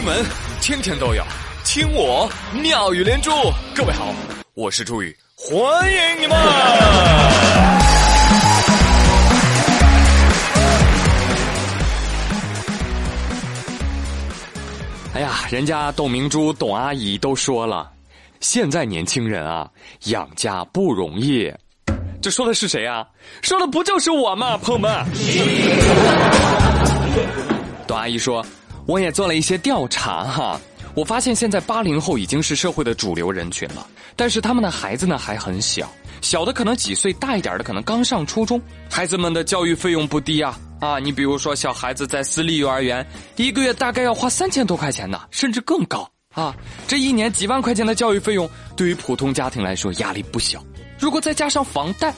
[0.00, 0.24] 新闻
[0.62, 1.22] 天天都有，
[1.62, 3.30] 听我妙语连珠。
[3.76, 4.14] 各位好，
[4.54, 5.60] 我是朱宇，欢
[5.92, 6.38] 迎你们！
[15.12, 17.90] 哎呀，人家董明珠、董阿姨都说了，
[18.40, 19.68] 现在年轻人啊，
[20.04, 21.52] 养家不容易。
[22.22, 23.06] 这说的是谁啊？
[23.42, 24.90] 说的不就是我吗，朋友们？
[27.86, 28.42] 董阿姨说。
[28.90, 30.60] 我也做了一些调查哈，
[30.96, 33.86] 我发现现在八零后已经是社会的主流人群了，
[34.16, 35.88] 但是他们的孩子呢还很小，
[36.20, 40.98] 小的可能几岁，大一点的可能刚上初中，孩子们的教育费用不低啊啊！
[40.98, 46.52] 你比如说小孩子在私立幼儿园，一个月大概要花三千多块钱呢，甚至更高啊！
[46.88, 50.60] 这一年几万块钱的教育费用，对于普通家庭来说压力不小，
[50.98, 52.12] 如果再加上房贷，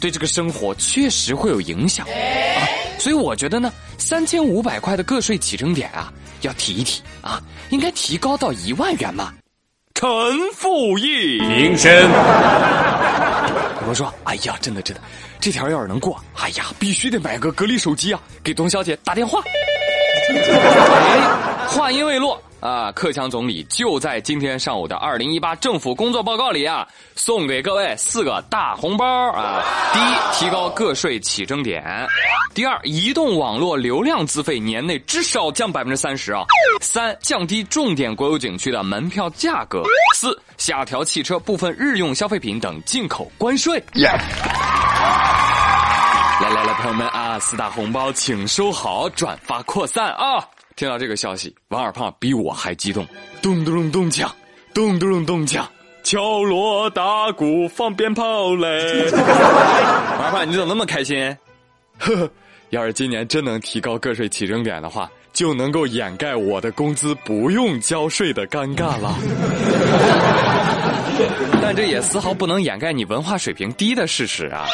[0.00, 2.66] 对这个生活确实会有影响啊！
[2.98, 3.72] 所以我觉得呢。
[3.98, 9.34] 三千五百块的个税起征点啊，要提一提啊，应该提高到一万元吧。
[9.94, 10.08] 陈
[10.54, 12.08] 复义，平身。
[13.88, 15.00] 我说，哎呀，真的真的，
[15.40, 19.40] 这条要是能过，哎呀，必须得买个格力手机啊，给董小姐打电话。
[21.68, 22.42] 话音未落。
[22.66, 29.62] 啊，克强总理就在今天上午的二零一八政府工作报告里啊，送给各位四个大红包啊！
[29.92, 31.80] 第一，提高个税起征点；
[32.56, 36.42] 第二，移动网络流量资费年内至少降百分之三十啊；
[36.80, 39.84] 三，降低重点国有景区的门票价格；
[40.16, 43.80] 四，下调汽车部分日用消费品等进口关税。
[43.94, 44.10] 来
[46.50, 50.44] 来来，朋友们啊，四大红包请收好，转发扩散啊！
[50.76, 53.06] 听到这个消息，王二胖比我还激动，
[53.40, 54.30] 咚咚咚锵，
[54.74, 55.64] 咚咚咚锵，
[56.02, 59.10] 敲锣打鼓放鞭炮嘞！
[59.16, 61.34] 王二胖，你怎么那么开心？
[61.98, 62.30] 呵呵，
[62.68, 69.18] 要是今年真能提高个税起征点的话，就能够掩盖我的工资不用交税的尴尬了。
[71.62, 74.66] 但这也丝毫不能掩盖你文化水平低的事实啊！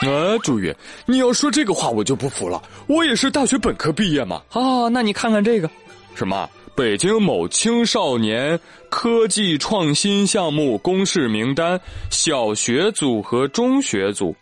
[0.00, 0.74] 啊，朱宇，
[1.06, 2.62] 你要说这个话我就不服了。
[2.86, 4.42] 我也是大学本科毕业嘛。
[4.52, 5.70] 哦，那你看看这个，
[6.14, 8.58] 什么北京某青少年
[8.90, 14.34] 科技创新项目公示名单，小学组和中学组。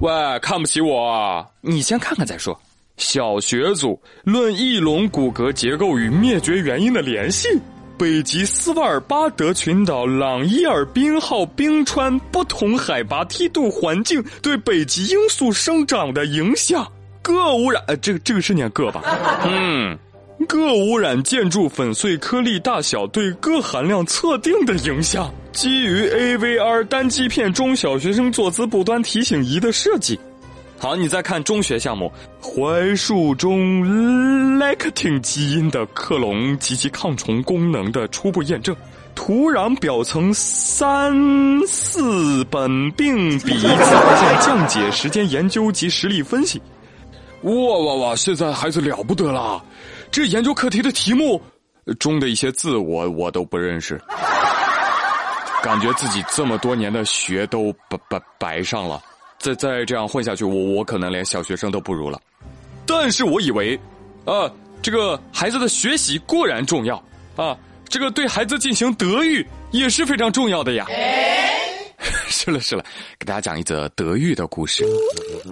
[0.00, 0.10] 喂，
[0.40, 1.04] 看不起我？
[1.10, 1.46] 啊？
[1.60, 2.58] 你先看看再说。
[2.96, 7.48] 小学组论翼龙骨骼结构与灭绝原因的联系。
[8.00, 16.90] 北极斯瓦尔巴德群岛朗伊尔冰号冰川不同海拔梯度环境对北极罂粟生长的影响，
[17.22, 19.02] 铬污染，呃，这个这个是念铬吧？
[19.44, 19.98] 嗯，
[20.48, 30.18] 铬污染建筑粉碎颗粒大小对铬含量测定的影响，基于 AVR 单基片中小学生坐姿不端提醒仪的设计。
[30.80, 32.10] 好，你再看中学项目，
[32.40, 33.84] 槐树中
[34.56, 38.74] lectin 基因的克隆及其抗虫功能的初步验证，
[39.14, 41.12] 土壤表层三
[41.66, 46.58] 四苯并比自然降解时间研究及实例分析。
[47.42, 48.16] 哇哇哇！
[48.16, 49.62] 现在孩子了不得了，
[50.10, 51.38] 这研究课题的题目
[51.98, 54.00] 中的一些字我我都不认识，
[55.62, 58.98] 感觉自己这么多年的学都白白白上了。
[59.40, 62.20] 再再这样混下去，我我可能连小学生都不如了。
[62.86, 63.74] 但是我以为，
[64.26, 64.48] 啊，
[64.82, 67.02] 这个孩子的学习固然重要
[67.36, 67.56] 啊，
[67.88, 70.86] 这个对孩子进行德育也是非常重要的呀。
[72.28, 72.84] 是了是了，
[73.18, 74.84] 给大家讲一则德育的故事。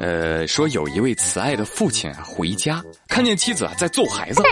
[0.00, 4.42] 呃，说有一位慈爱的父亲啊，回家看见妻子啊在揍孩子，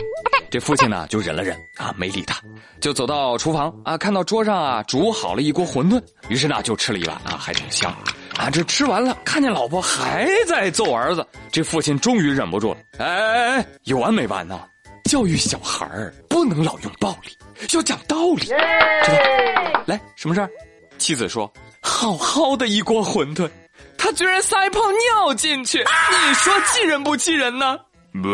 [0.50, 2.40] 这父亲呢就忍了忍啊，没理他，
[2.80, 7.94] 就走到厨房啊，看到桌上啊煮好了一锅馄饨，于是呢就吃了一碗啊，还挺香。
[8.38, 12.78] 啊，这吃完了，看见老婆还在揍儿子，这父亲终于忍不住了。
[12.98, 14.60] 哎哎哎，有完没完呢？
[15.04, 17.36] 教育小孩儿不能老用暴力，
[17.72, 19.82] 要讲道理，知道？
[19.86, 20.50] 来，什么事儿？
[20.98, 23.48] 妻子说：“好好的一锅馄饨，
[23.96, 27.78] 他居然塞泡尿进去，你说气人不气人呢？”
[28.20, 28.28] 不，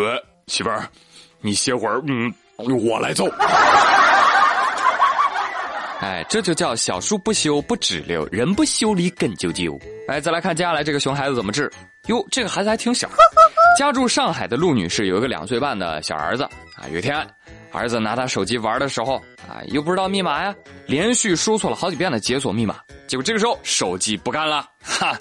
[0.47, 0.89] 媳妇儿，
[1.41, 3.27] 你歇会儿，嗯，我来揍。
[6.03, 9.79] 哎，这就叫小树不修不直溜，人不修理根就丢。
[10.09, 11.71] 哎，再来看接下来这个熊孩子怎么治？
[12.09, 13.09] 哟，这个孩子还挺小。
[13.79, 16.89] 家住上海的陆女士有一个两岁半的小儿子啊。
[16.91, 17.25] 有一天，
[17.71, 19.15] 儿子拿他手机玩的时候
[19.49, 20.53] 啊，又不知道密码呀，
[20.87, 22.81] 连续输错了好几遍的解锁密码。
[23.07, 25.17] 结果这个时候手机不干了，哈，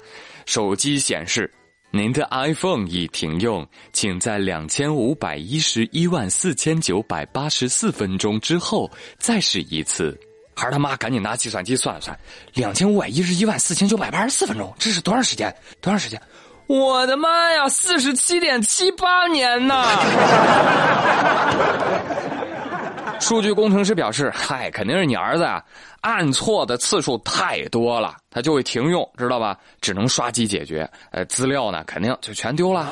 [0.46, 1.48] 手机显示
[1.92, 10.18] 您的 iPhone 已停用，请在两千五百一十一万四千九百八十四分钟之后再试一次。
[10.62, 12.16] 孩儿他妈赶紧拿计算机算了算，
[12.54, 15.52] 两千五百一十一万四千九百八十四分钟，这是多长时间？
[15.80, 16.22] 多长时间？
[16.68, 19.84] 我的妈呀，四十七点七八年呐！
[23.18, 25.60] 数据工程师表示：“嗨，肯定是你儿子啊，
[26.00, 29.58] 按错的次数太多了，他就会停用，知道吧？
[29.80, 30.88] 只能刷机解决。
[31.10, 32.88] 呃，资料呢，肯定就全丢了。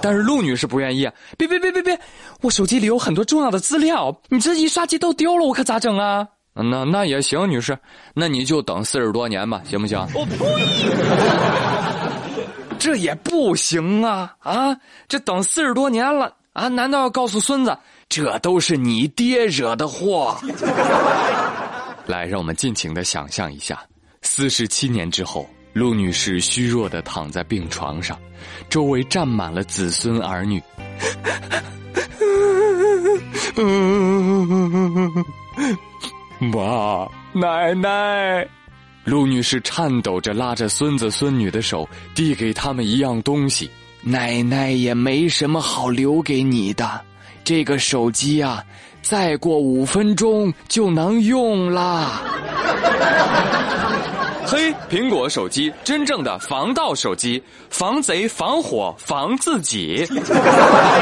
[0.00, 1.98] 但是陆女士不愿意，别别别别别，
[2.42, 6.28] 我手机里有很多重要的资料，你这一刷机都丢了，我可咋整啊？
[6.62, 7.76] 那那也行，女士，
[8.14, 9.98] 那你就等四十多年吧，行不行？
[10.14, 10.36] 我呸！
[12.78, 14.76] 这也不行啊啊！
[15.08, 17.76] 这等四十多年了啊，难道要告诉孙子？”
[18.08, 20.36] 这都是你爹惹的祸。
[22.06, 23.82] 来，让我们尽情的想象一下，
[24.22, 28.16] 四十七年之后，陆女士虚弱的躺在病床上，
[28.70, 30.62] 周围站满了子孙儿女。
[36.38, 38.46] 妈，奶奶，
[39.04, 43.70] 陆女士颤抖着拉着孙子孙女的手，递给他们一样东西。
[44.02, 47.00] 奶奶也没什么好留给你的。
[47.42, 48.62] 这个手机啊，
[49.02, 52.20] 再过五分钟就能用啦！
[54.46, 60.06] 嘿，苹果手机，真正的防盗手机，防贼、防火、防自己。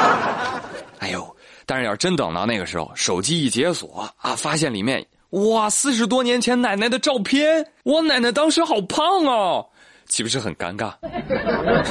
[1.01, 1.37] 哎呦，
[1.67, 5.05] 但是要真等到那个时候，手机一解锁啊，发现里面
[5.35, 9.67] 哇，四十多年前奶奶的照片，我奶奶当时好胖哦，
[10.07, 10.93] 岂不是很尴尬？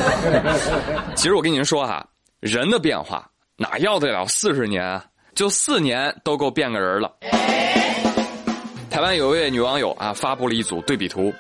[1.16, 2.06] 其实我跟您说哈，
[2.40, 3.30] 人的变化。
[3.58, 5.02] 哪要得了四十年？
[5.36, 7.12] 就四年都够变个人了。
[8.90, 11.34] 台湾有一位女网友啊，发布了一组对比图，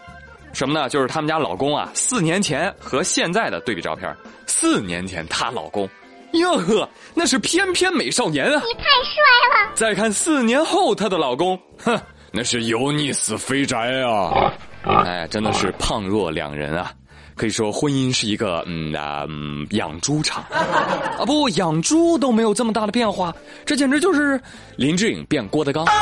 [0.52, 0.90] 什么呢？
[0.90, 4.14] 就是他们家老公啊，四年前和现在的对比照片。
[4.46, 5.90] 四年前她老公，
[6.34, 8.62] 哟呵，那是翩翩美少年啊！
[8.66, 9.72] 你太帅了。
[9.76, 12.00] 再看四年后她的老公，哼，
[12.32, 14.52] 那是油腻死肥宅啊！
[14.84, 16.92] 哎，真的是胖若两人啊。
[17.36, 19.26] 可以说，婚姻是一个嗯啊
[19.72, 23.34] 养猪场啊，不养猪都没有这么大的变化，
[23.66, 24.40] 这简直就是
[24.76, 25.84] 林志颖变郭德纲。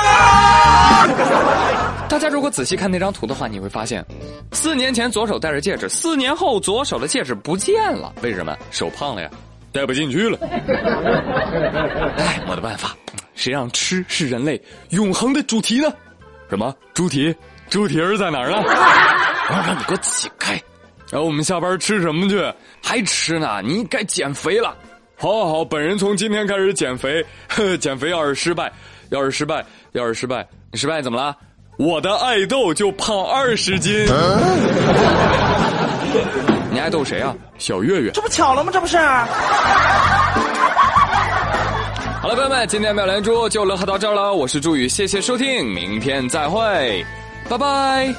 [2.09, 4.05] 大家如果仔细看那张图的话，你会发现，
[4.51, 8.53] 四年前左手戴着戒指，四年后左手的戒指不见了，为什么？
[8.69, 9.29] 手胖了呀，
[9.71, 10.37] 带不进去了。
[12.17, 12.95] 哎，没得办法，
[13.35, 15.87] 谁让吃是人类永恒的主题呢？
[16.49, 17.33] 什么猪蹄？
[17.69, 18.57] 猪蹄儿在哪儿呢？
[18.57, 20.61] 我让你给我起开！
[21.09, 22.43] 然后我们下班吃什么去？
[22.83, 23.61] 还吃呢？
[23.63, 24.75] 你该减肥了。
[25.17, 27.25] 好，好，好，本人从今天开始减肥。
[27.79, 28.69] 减肥要是失败，
[29.09, 31.35] 要是失败，要是失败，你失败怎么了？
[31.77, 34.05] 我的爱豆就胖二十斤。
[36.71, 37.35] 你爱逗谁啊？
[37.57, 38.11] 小月月。
[38.11, 38.71] 这不巧了吗？
[38.73, 38.97] 这不是。
[42.21, 44.33] 好了，朋友们，今天妙连珠就乐呵到这儿了。
[44.33, 47.05] 我是朱宇，谢谢收听，明天再会，
[47.49, 48.13] 拜拜。